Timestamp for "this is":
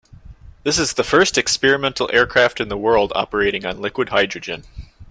0.63-0.93